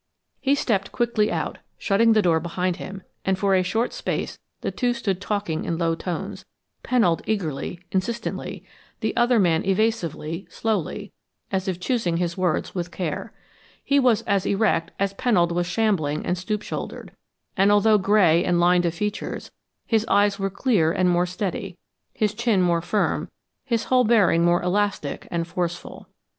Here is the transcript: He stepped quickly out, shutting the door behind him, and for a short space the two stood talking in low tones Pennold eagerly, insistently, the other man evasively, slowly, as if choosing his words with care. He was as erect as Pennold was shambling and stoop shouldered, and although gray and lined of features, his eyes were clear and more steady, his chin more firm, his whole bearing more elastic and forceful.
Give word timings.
He 0.39 0.55
stepped 0.55 0.91
quickly 0.91 1.31
out, 1.31 1.59
shutting 1.77 2.13
the 2.13 2.23
door 2.23 2.39
behind 2.39 2.77
him, 2.77 3.03
and 3.23 3.37
for 3.37 3.53
a 3.53 3.61
short 3.61 3.93
space 3.93 4.39
the 4.61 4.71
two 4.71 4.95
stood 4.95 5.21
talking 5.21 5.63
in 5.63 5.77
low 5.77 5.93
tones 5.93 6.43
Pennold 6.83 7.21
eagerly, 7.27 7.81
insistently, 7.91 8.65
the 9.01 9.15
other 9.15 9.37
man 9.37 9.63
evasively, 9.63 10.47
slowly, 10.49 11.11
as 11.51 11.67
if 11.67 11.79
choosing 11.79 12.17
his 12.17 12.35
words 12.35 12.73
with 12.73 12.89
care. 12.89 13.31
He 13.83 13.99
was 13.99 14.23
as 14.23 14.47
erect 14.47 14.89
as 14.97 15.13
Pennold 15.13 15.51
was 15.51 15.67
shambling 15.67 16.25
and 16.25 16.35
stoop 16.35 16.63
shouldered, 16.63 17.11
and 17.55 17.71
although 17.71 17.99
gray 17.99 18.43
and 18.43 18.59
lined 18.59 18.87
of 18.87 18.95
features, 18.95 19.51
his 19.85 20.03
eyes 20.07 20.39
were 20.39 20.49
clear 20.49 20.91
and 20.91 21.11
more 21.11 21.27
steady, 21.27 21.77
his 22.11 22.33
chin 22.33 22.59
more 22.63 22.81
firm, 22.81 23.29
his 23.65 23.83
whole 23.83 24.03
bearing 24.03 24.43
more 24.43 24.63
elastic 24.63 25.27
and 25.29 25.47
forceful. 25.47 26.09